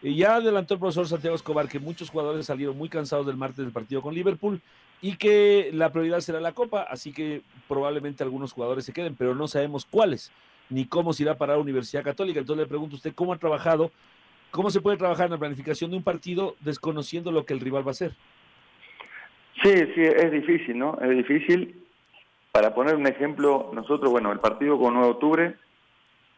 [0.03, 3.57] eh, ya adelantó el profesor Santiago Escobar que muchos jugadores salieron muy cansados del martes
[3.57, 4.61] del partido con Liverpool
[5.01, 9.33] y que la prioridad será la Copa, así que probablemente algunos jugadores se queden, pero
[9.33, 10.31] no sabemos cuáles
[10.69, 12.39] ni cómo se irá a parar la Universidad Católica.
[12.39, 13.91] Entonces le pregunto a usted cómo ha trabajado,
[14.51, 17.85] cómo se puede trabajar en la planificación de un partido desconociendo lo que el rival
[17.85, 18.15] va a hacer.
[19.63, 20.97] Sí, sí, es difícil, ¿no?
[21.01, 21.83] Es difícil.
[22.51, 25.55] Para poner un ejemplo, nosotros, bueno, el partido con 9 de octubre,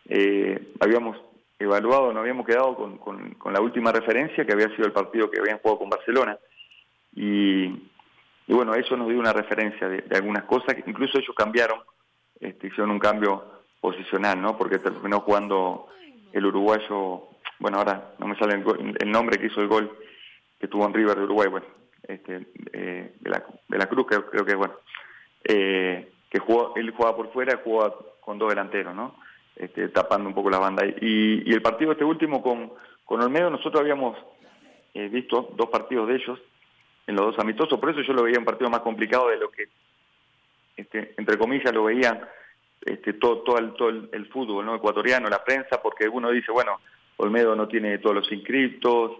[0.10, 1.18] eh, habíamos
[1.58, 5.40] evaluado, nos habíamos quedado con, con, la última referencia, que había sido el partido que
[5.40, 6.38] habían jugado con Barcelona.
[7.16, 7.68] Y,
[8.48, 11.80] bueno, eso nos dio una referencia de, algunas cosas, que incluso ellos cambiaron,
[12.40, 13.44] este, hicieron un cambio
[13.80, 14.58] posicional, ¿no?
[14.58, 15.88] Porque terminó jugando
[16.32, 18.62] el uruguayo, bueno, ahora no me sale
[19.00, 19.98] el, nombre que hizo el gol
[20.60, 21.68] que tuvo en River de Uruguay, bueno,
[22.08, 24.76] este, eh, de, la, de la Cruz, creo, creo que, bueno,
[25.44, 29.16] eh, que jugó, él jugaba por fuera, jugaba con dos delanteros, ¿no?
[29.56, 30.84] Este, tapando un poco la banda.
[30.86, 32.72] Y, el partido este último con,
[33.06, 34.18] con Olmedo, nosotros habíamos
[34.94, 36.40] eh, visto dos partidos de ellos
[37.06, 39.52] en los dos amistosos, por eso yo lo veía un partido más complicado de lo
[39.52, 39.68] que,
[40.78, 42.22] este, entre comillas, lo veían
[42.86, 44.76] este, todo, todo, el, todo el, fútbol ¿no?
[44.76, 46.80] ecuatoriano, la prensa, porque uno dice, bueno,
[47.18, 49.12] Olmedo no tiene todos los inscriptos,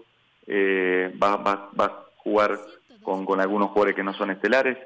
[0.46, 2.58] eh, va, va, va jugar
[3.02, 4.76] con, con algunos jugadores que no son estelares.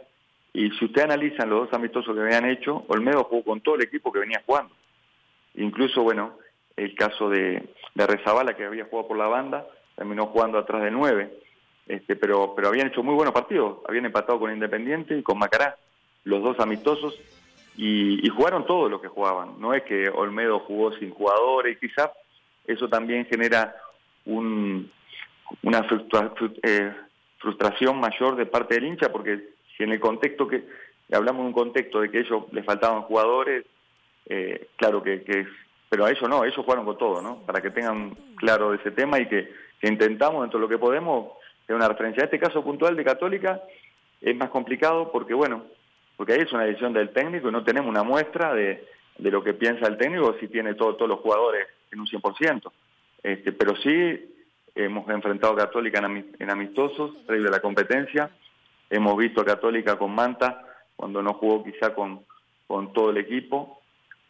[0.53, 3.85] Y si usted analiza los dos amistosos que habían hecho, Olmedo jugó con todo el
[3.85, 4.75] equipo que venía jugando.
[5.55, 6.35] Incluso, bueno,
[6.77, 10.91] el caso de, de Rezabala, que había jugado por la banda, terminó jugando atrás de
[10.91, 11.33] nueve.
[11.89, 15.77] Este, pero, pero habían hecho muy buenos partidos, habían empatado con Independiente y con Macará,
[16.25, 17.19] los dos amistosos,
[17.77, 19.61] y, jugaron todos los que jugaban.
[19.61, 22.11] No es que Olmedo jugó sin jugadores, quizás
[22.67, 23.75] eso también genera
[24.27, 24.91] un,
[25.63, 25.87] una
[26.63, 26.93] eh,
[27.39, 30.65] frustración mayor de parte del hincha, porque si en el contexto que
[31.13, 33.65] hablamos de un contexto de que ellos les faltaban jugadores,
[34.27, 35.47] eh, claro que, que,
[35.89, 37.39] pero a ellos no, ellos jugaron con todo, ¿no?
[37.47, 41.79] Para que tengan claro ese tema y que, intentamos dentro de lo que podemos tener
[41.79, 42.25] una referencia.
[42.25, 43.63] Este caso puntual de Católica
[44.21, 45.67] es más complicado porque, bueno,
[46.17, 48.85] porque ahí es una decisión del técnico y no tenemos una muestra de,
[49.19, 52.73] de lo que piensa el técnico si tiene todo, todos los jugadores en un 100%.
[53.23, 54.38] Este, pero sí
[54.85, 58.31] hemos enfrentado a Católica en, amistosos, previo a la competencia,
[58.89, 60.65] hemos visto a Católica con Manta,
[60.97, 62.25] cuando no jugó quizá con,
[62.67, 63.81] con todo el equipo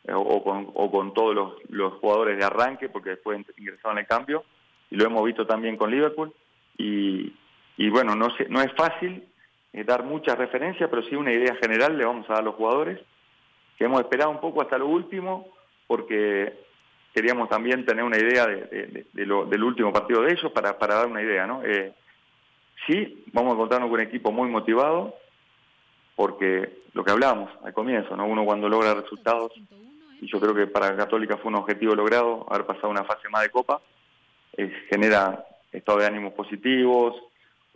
[0.04, 4.06] eh, o, con, o con todos los, los jugadores de arranque, porque después ingresaron el
[4.06, 4.44] cambio,
[4.90, 6.32] y lo hemos visto también con Liverpool.
[6.76, 7.32] Y,
[7.76, 9.24] y bueno, no, sé, no es fácil
[9.72, 12.54] eh, dar muchas referencias, pero sí una idea general le vamos a dar a los
[12.54, 13.00] jugadores,
[13.76, 15.48] que hemos esperado un poco hasta lo último,
[15.86, 16.67] porque
[17.18, 21.08] queríamos también tener una idea de, lo, del último partido de ellos para, para dar
[21.08, 21.64] una idea, ¿no?
[21.64, 21.92] Eh,
[22.86, 25.16] sí, vamos a encontrarnos con un equipo muy motivado,
[26.14, 28.24] porque lo que hablábamos al comienzo, ¿no?
[28.24, 29.50] Uno cuando logra resultados,
[30.20, 33.42] y yo creo que para Católica fue un objetivo logrado, haber pasado una fase más
[33.42, 33.80] de Copa,
[34.88, 37.16] genera estado de ánimos positivos,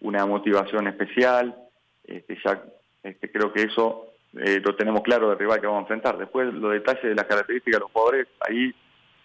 [0.03, 1.53] una motivación especial,
[2.05, 2.63] este, ya
[3.03, 6.17] este, creo que eso eh, lo tenemos claro del rival que vamos a enfrentar.
[6.17, 8.73] Después los detalles de las características de los jugadores, ahí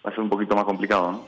[0.04, 1.24] va a ser un poquito más complicado, ¿no?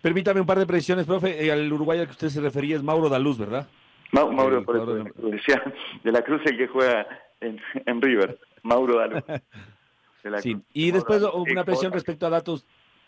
[0.00, 1.44] Permítame un par de precisiones, profe.
[1.44, 3.68] Eh, al uruguayo al que usted se refería es Mauro Daluz, ¿verdad?
[4.12, 4.94] Mauro, por eso,
[5.30, 5.62] decía,
[6.02, 7.06] de la Cruz el que juega
[7.40, 9.22] en, River, Mauro Daluz.
[10.42, 10.56] sí.
[10.74, 12.66] Y después una presión respecto a datos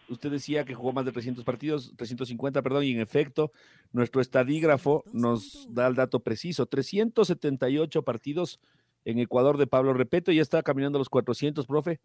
[0.08, 3.52] usted decía que jugó más de 300 partidos, 350, perdón, y en efecto,
[3.92, 8.60] nuestro estadígrafo nos da el dato preciso, 378 partidos
[9.04, 12.00] en Ecuador de Pablo Repeto, ya está caminando los 400, profe.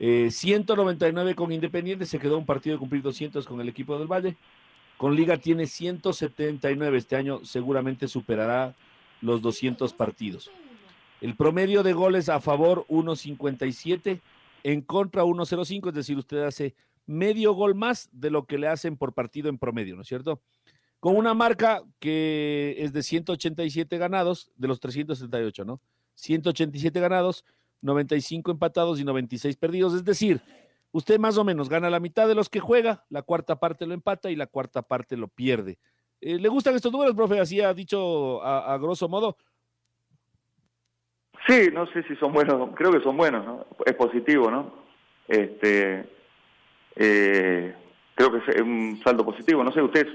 [0.00, 4.08] 199 eh, con Independiente, se quedó un partido de cumplir 200 con el equipo del
[4.08, 4.36] Valle.
[4.96, 8.74] Con Liga tiene 179, este año seguramente superará
[9.20, 10.50] los 200 partidos.
[11.20, 14.20] El promedio de goles a favor 1.57,
[14.62, 16.74] en contra 1.05, es decir, usted hace
[17.06, 20.40] medio gol más de lo que le hacen por partido en promedio, ¿no es cierto?
[20.98, 25.80] Con una marca que es de 187 ganados, de los 378, ¿no?
[26.14, 27.44] 187 ganados,
[27.82, 29.94] 95 empatados y 96 perdidos.
[29.94, 30.40] Es decir,
[30.92, 33.94] usted más o menos gana la mitad de los que juega, la cuarta parte lo
[33.94, 35.78] empata y la cuarta parte lo pierde.
[36.20, 37.40] Eh, ¿Le gustan estos números, profe?
[37.40, 39.36] Así ha dicho a, a, grosso modo.
[41.46, 43.66] Sí, no sé si son buenos, creo que son buenos, ¿no?
[43.86, 44.72] Es positivo, ¿no?
[45.26, 46.06] Este,
[46.96, 47.74] eh,
[48.14, 49.64] creo que es un saldo positivo.
[49.64, 50.06] No sé, usted,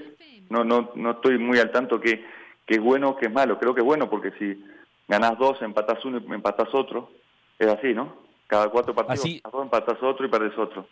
[0.49, 2.23] no, no, no estoy muy al tanto que,
[2.65, 3.57] que es bueno o que es malo.
[3.57, 4.63] Creo que es bueno porque si
[5.07, 7.09] ganás dos, empatás uno y empatás otro,
[7.59, 8.23] es así, ¿no?
[8.47, 10.87] Cada cuatro partidos, así, dos, empatás otro y perdés otro.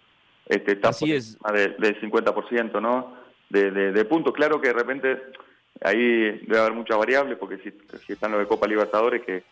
[0.46, 1.38] Este, así es.
[1.40, 3.16] del 50%, ¿no?
[3.50, 4.34] De, de, de puntos.
[4.34, 5.22] Claro que de repente
[5.82, 7.72] ahí debe haber muchas variables porque si,
[8.06, 9.44] si están los de Copa Libertadores que,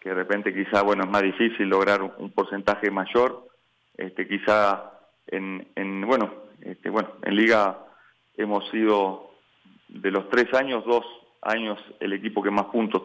[0.00, 3.48] que de repente quizá, bueno, es más difícil lograr un, un porcentaje mayor.
[3.96, 4.92] Este, quizá
[5.30, 7.78] en, bueno, este, bueno, en Liga
[8.36, 9.30] hemos sido
[9.88, 11.04] de los tres años, dos
[11.42, 13.02] años el equipo que más puntos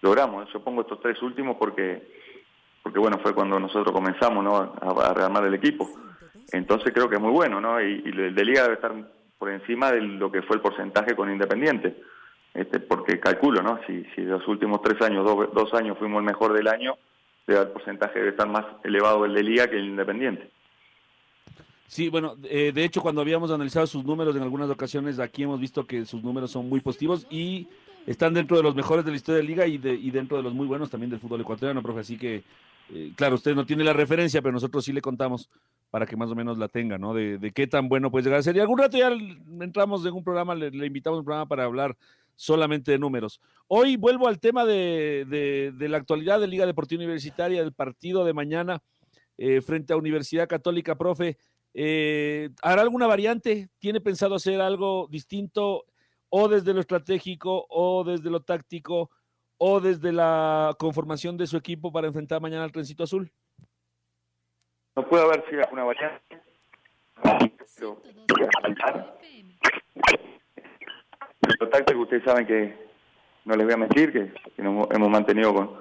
[0.00, 0.50] logramos.
[0.52, 2.08] Yo pongo estos tres últimos porque,
[2.82, 4.56] porque bueno, fue cuando nosotros comenzamos ¿no?
[4.56, 5.88] a, rearmar el equipo.
[6.52, 7.80] Entonces creo que es muy bueno, ¿no?
[7.80, 8.92] Y, el de Liga debe estar
[9.38, 11.96] por encima de lo que fue el porcentaje con Independiente.
[12.54, 13.78] Este, porque calculo, ¿no?
[13.86, 16.94] Si, si los últimos tres años, dos, dos años fuimos el mejor del año,
[17.46, 20.50] el porcentaje debe estar más elevado el de Liga que el Independiente.
[21.86, 25.58] Sí, bueno, eh, de hecho cuando habíamos analizado sus números en algunas ocasiones, aquí hemos
[25.58, 27.66] visto que sus números son muy positivos y
[28.08, 30.38] están dentro de los mejores de la historia de la liga y, de, y dentro
[30.38, 32.00] de los muy buenos también del fútbol ecuatoriano, profe.
[32.00, 32.42] Así que,
[32.94, 35.50] eh, claro, usted no tiene la referencia, pero nosotros sí le contamos
[35.90, 37.12] para que más o menos la tenga, ¿no?
[37.12, 38.56] De, qué tan bueno puede llegar a ser.
[38.56, 39.10] Y algún rato ya
[39.60, 41.96] entramos en un programa, le, invitamos a un programa para hablar
[42.34, 43.40] solamente de números.
[43.66, 48.24] Hoy vuelvo al tema de, de, de la actualidad de Liga Deportiva Universitaria, del partido
[48.24, 48.82] de mañana
[49.36, 51.36] eh, frente a Universidad Católica, profe.
[51.74, 53.68] Eh, ¿Hará alguna variante?
[53.78, 55.84] ¿Tiene pensado hacer algo distinto
[56.30, 59.10] o desde lo estratégico o desde lo táctico
[59.58, 63.30] o desde la conformación de su equipo para enfrentar mañana al Trencito Azul?
[64.94, 66.40] No puede haber sido alguna variante.
[71.60, 72.88] Lo táctico ustedes saben que
[73.44, 75.76] no les voy a mentir, que, nos hemos mantenido con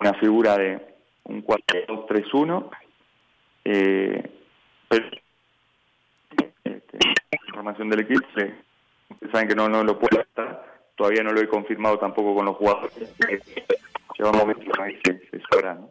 [0.00, 2.70] una figura de un 4-2-3-1.
[3.64, 4.30] Eh,
[4.90, 5.22] este,
[7.46, 8.26] información del equipo,
[9.30, 10.64] saben que no, no lo puedo estar,
[10.96, 13.14] todavía no lo he confirmado tampoco con los jugadores,
[14.18, 15.90] llevamos momentos ahí se, se ¿no?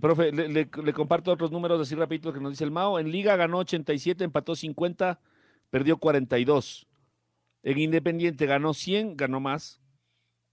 [0.00, 2.98] Profe, le, le, le, comparto otros números así rapidito que nos dice el Mao.
[2.98, 5.20] En Liga ganó 87, empató 50,
[5.68, 6.86] perdió 42.
[7.62, 9.82] En Independiente ganó 100, ganó más.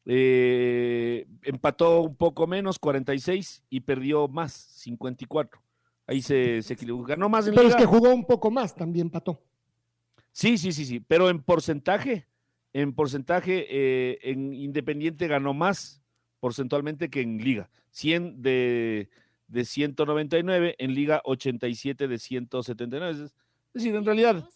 [0.05, 5.61] Eh, empató un poco menos, 46, y perdió más, 54.
[6.07, 7.03] Ahí se, se equilibró.
[7.03, 9.41] Ganó más en Pero es que jugó un poco más, también empató.
[10.31, 10.99] Sí, sí, sí, sí.
[10.99, 12.27] Pero en porcentaje,
[12.73, 16.01] en porcentaje, eh, en Independiente ganó más
[16.39, 17.69] porcentualmente que en Liga.
[17.91, 19.09] 100 de,
[19.47, 23.11] de 199, en Liga 87 de 179.
[23.11, 23.33] Es
[23.73, 24.47] decir, en realidad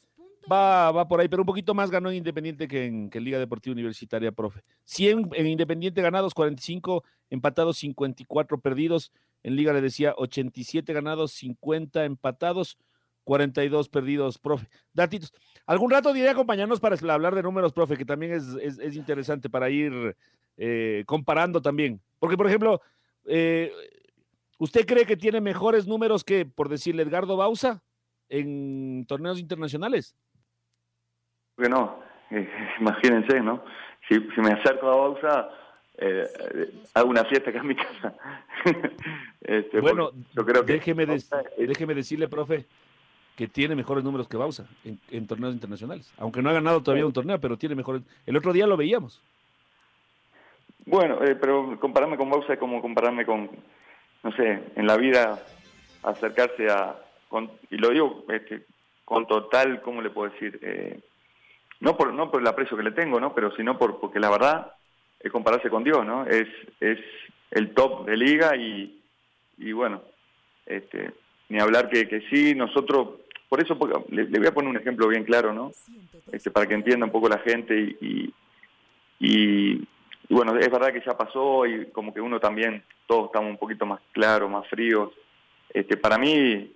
[0.51, 3.23] va, va por ahí, pero un poquito más ganó en Independiente que en, que en
[3.23, 4.63] Liga Deportiva Universitaria, profe.
[4.85, 9.11] 100 en Independiente ganados, 45 empatados, 54 perdidos.
[9.43, 12.77] En Liga le decía 87 ganados, 50 empatados,
[13.23, 14.67] 42 perdidos, profe.
[14.93, 15.33] Datitos.
[15.65, 19.49] Algún rato diré acompañarnos para hablar de números, profe, que también es, es, es interesante
[19.49, 20.15] para ir
[20.57, 22.01] eh, comparando también.
[22.19, 22.81] Porque, por ejemplo,
[23.25, 23.71] eh,
[24.57, 27.81] ¿usted cree que tiene mejores números que, por decirle, Edgardo Bausa
[28.29, 30.15] en torneos internacionales?
[31.57, 31.99] Que no,
[32.31, 33.63] eh, imagínense, ¿no?
[34.07, 35.49] Si, si, me acerco a Bausa,
[35.97, 36.27] eh,
[36.93, 38.15] hago una fiesta acá en mi casa.
[39.41, 41.23] este, bueno, yo creo que déjeme, de,
[41.57, 42.65] déjeme decirle, profe,
[43.35, 46.13] que tiene mejores números que Bausa en, en, torneos internacionales.
[46.17, 48.03] Aunque no ha ganado todavía un torneo, pero tiene mejores.
[48.25, 49.21] El otro día lo veíamos.
[50.85, 53.49] Bueno, eh, pero compararme con Bausa es como compararme con,
[54.23, 55.43] no sé, en la vida
[56.03, 56.95] acercarse a,
[57.29, 58.65] con, y lo digo este,
[59.05, 60.59] con total, ¿cómo le puedo decir?
[60.61, 60.99] Eh,
[61.79, 63.33] no por no por el aprecio que le tengo, ¿no?
[63.33, 64.73] Pero sino por porque la verdad
[65.19, 66.25] es compararse con Dios, ¿no?
[66.25, 66.47] Es
[66.79, 66.99] es
[67.51, 69.01] el top de liga y,
[69.57, 70.01] y bueno,
[70.65, 71.11] este,
[71.49, 73.09] ni hablar que, que sí, nosotros,
[73.53, 73.77] por eso
[74.09, 75.69] le, voy a poner un ejemplo bien claro, ¿no?
[76.31, 78.33] Este, para que entienda un poco la gente y,
[79.19, 79.87] y,
[80.27, 83.85] bueno, es verdad que ya pasó y como que uno también, todos estamos un poquito
[83.85, 85.11] más claros, más fríos.
[85.71, 86.73] Este, para mí,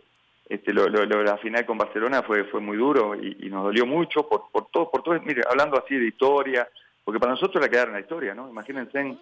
[0.47, 3.63] este, lo, lo, lo, la final con Barcelona fue, fue muy duro y, y, nos
[3.63, 6.69] dolió mucho por, por todo, por todo, mire, hablando así de historia,
[7.03, 8.51] porque para nosotros era quedar en la historia, ¿no?
[8.51, 9.17] Imagínense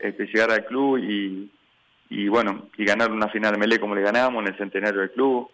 [0.00, 1.52] este, llegar al club y,
[2.10, 5.12] y bueno, y ganar una final de Melé como le ganamos en el centenario del
[5.12, 5.48] club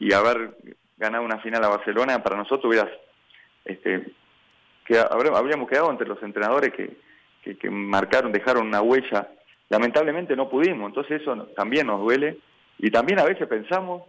[0.00, 0.56] y haber
[0.96, 2.90] ganado una final a Barcelona, para nosotros hubiera,
[3.64, 4.06] este,
[4.84, 6.96] que habríamos quedado entre los entrenadores que
[7.54, 9.28] que, marcaron, dejaron una huella.
[9.68, 12.38] Lamentablemente no pudimos, entonces eso también nos duele.
[12.78, 14.02] Y también a veces pensamos,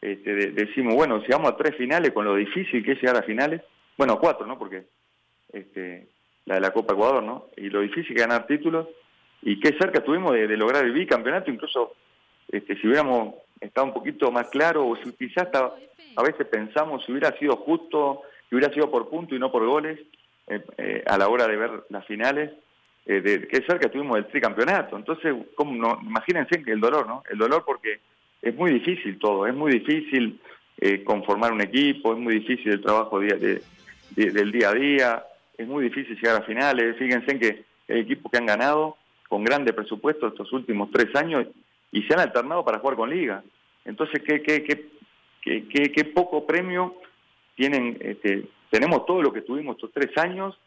[0.00, 3.16] este, de, decimos, bueno, si vamos a tres finales con lo difícil que es llegar
[3.16, 3.62] a finales,
[3.96, 4.58] bueno, a cuatro, ¿no?
[4.58, 4.84] Porque
[5.52, 6.08] este,
[6.46, 7.46] la de la Copa Ecuador, ¿no?
[7.56, 8.88] Y lo difícil que ganar títulos,
[9.42, 11.94] y qué cerca estuvimos de, de lograr el bicampeonato, incluso
[12.48, 17.12] este, si hubiéramos estado un poquito más claro, o si quizás a veces pensamos si
[17.12, 19.98] hubiera sido justo, si hubiera sido por punto y no por goles,
[20.48, 22.50] eh, eh, a la hora de ver las finales,
[23.06, 24.96] eh, de qué cerca tuvimos del tricampeonato.
[24.96, 25.98] Entonces, ¿cómo no?
[26.02, 27.22] imagínense el dolor, ¿no?
[27.30, 28.00] El dolor porque
[28.42, 30.40] es muy difícil todo, es muy difícil
[30.78, 33.62] eh, conformar un equipo, es muy difícil el trabajo día, de,
[34.10, 35.24] de, del día a día,
[35.56, 36.96] es muy difícil llegar a finales.
[36.96, 38.96] Fíjense en que el equipo que han ganado
[39.28, 41.46] con grande presupuesto estos últimos tres años
[41.92, 43.42] y se han alternado para jugar con liga.
[43.84, 44.88] Entonces, qué, qué, qué,
[45.42, 46.96] qué, qué poco premio
[47.56, 50.58] tienen este, tenemos todo lo que tuvimos estos tres años,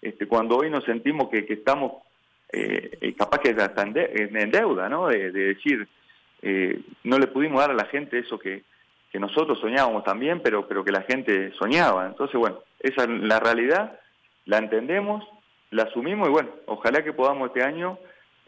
[0.00, 2.02] este, cuando hoy nos sentimos que, que estamos
[2.52, 5.06] eh, eh capaz que hasta en, de, en deuda, ¿no?
[5.08, 5.86] De, de decir,
[6.42, 8.64] eh, no le pudimos dar a la gente eso que,
[9.10, 12.06] que nosotros soñábamos también, pero, pero que la gente soñaba.
[12.06, 13.98] Entonces, bueno, esa es la realidad,
[14.46, 15.24] la entendemos,
[15.70, 17.98] la asumimos y bueno, ojalá que podamos este año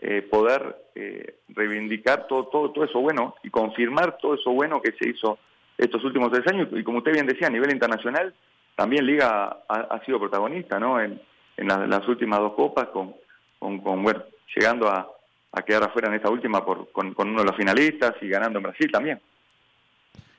[0.06, 4.92] eh, poder eh, reivindicar todo, todo, todo eso bueno y confirmar todo eso bueno que
[4.92, 5.38] se hizo
[5.78, 6.68] estos últimos tres años.
[6.72, 8.34] Y como usted bien decía, a nivel internacional,
[8.76, 11.00] también Liga ha, sido protagonista, ¿no?
[11.00, 11.18] En,
[11.56, 13.14] en la, las últimas dos copas, con,
[13.58, 15.08] con, bueno, llegando a,
[15.52, 18.58] a, quedar afuera en esta última por, con, con, uno de los finalistas y ganando
[18.58, 19.18] en Brasil también.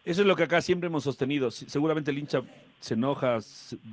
[0.03, 1.49] Eso es lo que acá siempre hemos sostenido.
[1.49, 2.43] Seguramente el hincha
[2.79, 3.39] se enoja,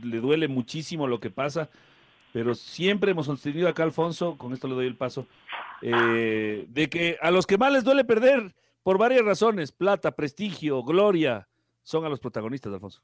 [0.05, 1.71] le duele muchísimo lo que pasa,
[2.33, 5.27] pero siempre hemos sostenido acá, Alfonso, con esto le doy el paso,
[5.83, 10.83] eh, de que a los que más les duele perder, por varias razones, plata, prestigio,
[10.83, 11.49] gloria,
[11.83, 13.03] son a los protagonistas, Alfonso.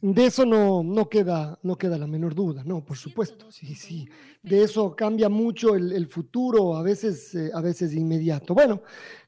[0.00, 4.08] De eso no, no, queda, no queda la menor duda, no, por supuesto, sí, sí.
[4.42, 8.54] De eso cambia mucho el, futuro, a veces, eh, a veces inmediato.
[8.54, 8.82] Bueno,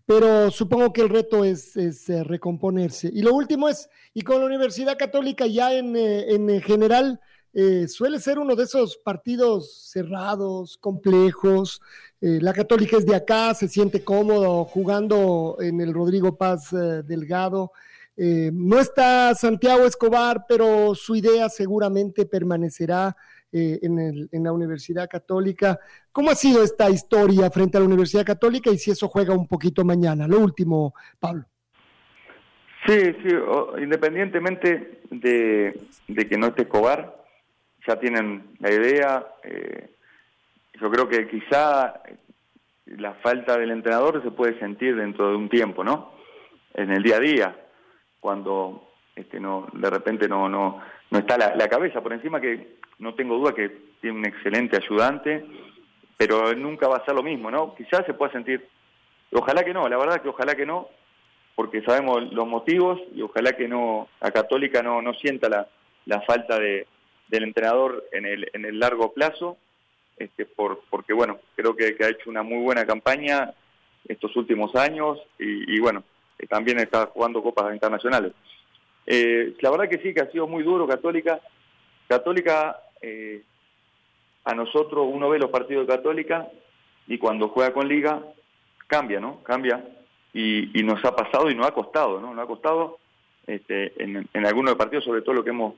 [0.07, 3.11] pero supongo que el reto es, es eh, recomponerse.
[3.13, 7.21] Y lo último es, y con la Universidad Católica ya en, en general,
[7.53, 11.81] eh, suele ser uno de esos partidos cerrados, complejos.
[12.21, 17.03] Eh, la Católica es de acá, se siente cómodo jugando en el Rodrigo Paz eh,
[17.05, 17.73] Delgado.
[18.53, 23.17] No está Santiago Escobar, pero su idea seguramente permanecerá
[23.51, 25.81] en, la Universidad Católica.
[26.13, 29.49] ¿Cómo ha sido esta historia frente a la Universidad Católica y si eso juega un
[29.49, 30.29] poquito mañana?
[30.29, 31.47] Lo último, Pablo.
[32.87, 33.35] Sí, sí,
[33.83, 37.20] independientemente de, de, que no esté Escobar,
[37.87, 39.27] ya tienen la idea.
[39.43, 39.91] Eh,
[40.81, 42.01] yo creo que quizá
[42.87, 46.13] la falta del entrenador se puede sentir dentro de un tiempo, ¿no?
[46.75, 47.57] En el día a día
[48.21, 52.03] cuando este, no, de repente no, no, no está la, la, cabeza.
[52.03, 53.71] Por encima que no tengo duda que
[54.01, 55.45] tiene un excelente ayudante,
[56.17, 57.75] pero nunca va a ser lo mismo, ¿no?
[57.75, 58.67] Quizás se pueda sentir,
[59.33, 60.89] ojalá que no, la verdad que ojalá que no,
[61.55, 65.67] porque sabemos los motivos y ojalá que no, la católica no, no sienta la,
[66.07, 66.87] la falta de,
[67.31, 69.57] del entrenador en el, en el largo plazo,
[70.19, 73.55] este, por, porque bueno, creo que, ha hecho una muy buena campaña
[74.07, 76.03] estos últimos años y, bueno,
[76.39, 78.33] eh, también está jugando copas internacionales.
[79.07, 81.41] Eh, la verdad que sí, que ha sido muy duro Católica.
[82.09, 83.43] Católica, eh,
[84.45, 86.49] a nosotros uno ve los partidos de Católica
[87.07, 88.21] y cuando juega con Liga
[88.89, 89.43] cambia, ¿no?
[89.45, 89.85] Cambia
[90.33, 92.35] y, nos ha pasado y nos ha costado, ¿no?
[92.35, 92.99] Nos ha costado
[93.47, 95.75] este, en, en algunos partidos, sobre todo lo que hemos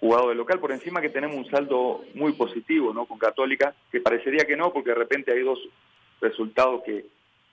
[0.00, 3.06] jugado de local, por encima que tenemos un saldo muy positivo ¿no?
[3.06, 5.58] con Católica, que parecería que no, porque de repente hay dos
[6.20, 7.06] resultados que,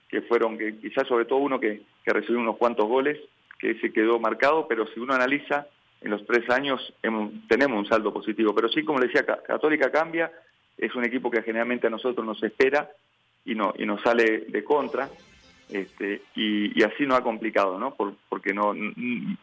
[0.08, 3.18] que fueron, que quizás sobre todo uno que, que recibió unos cuantos goles,
[3.58, 5.66] que se quedó marcado, pero si uno analiza,
[6.00, 6.92] en los tres años
[7.48, 8.54] tenemos un saldo positivo.
[8.54, 10.30] Pero sí, como le decía, Católica cambia,
[10.76, 12.90] es un equipo que generalmente a nosotros nos espera
[13.44, 15.08] y, no, y nos sale de contra.
[15.68, 17.96] Este, y, así no ha complicado, ¿no?
[18.28, 18.72] porque no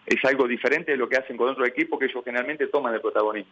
[0.06, 3.02] es algo diferente de lo que hacen con otro equipo que ellos generalmente toman el
[3.02, 3.52] protagonismo.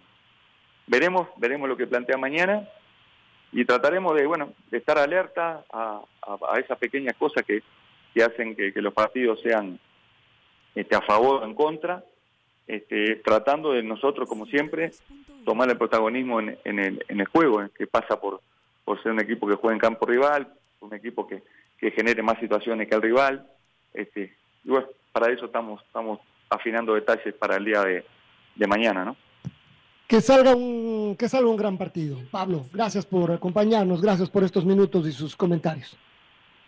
[0.87, 2.67] Veremos, veremos lo que plantea mañana
[3.51, 6.01] y trataremos de, bueno, de estar alerta a,
[6.57, 7.61] esas pequeñas cosas que,
[8.23, 9.77] hacen que, los partidos sean
[10.73, 12.03] este, a favor o en contra,
[12.67, 14.91] este, tratando de nosotros, como siempre,
[15.43, 18.41] tomar el protagonismo en, el, en el juego, que pasa por,
[18.85, 21.43] por ser un equipo que juega en campo rival, un equipo que,
[21.81, 23.45] que genere más situaciones que el rival.
[23.93, 26.19] Este, y bueno, para eso estamos, estamos
[26.49, 29.17] afinando detalles para el día de, mañana, ¿no?
[30.07, 32.17] Que salga, un, que salga un gran partido.
[32.29, 35.97] Pablo, gracias por acompañarnos, gracias por estos minutos y sus comentarios.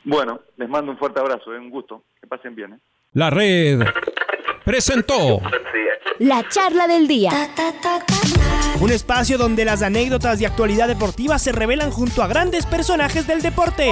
[0.03, 2.73] Bueno, les mando un fuerte abrazo, es un gusto, que pasen bien.
[2.73, 2.79] ¿eh?
[3.13, 3.81] La red
[4.65, 5.41] presentó
[6.19, 7.31] la charla del día.
[8.81, 13.41] Un espacio donde las anécdotas de actualidad deportiva se revelan junto a grandes personajes del
[13.41, 13.91] deporte.